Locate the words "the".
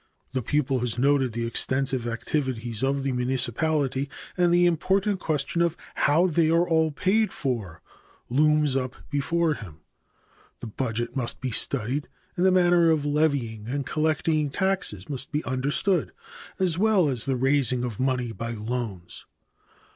0.31-0.41, 1.33-1.45, 3.03-3.11, 4.51-4.65, 10.59-10.65, 12.43-12.51, 17.25-17.35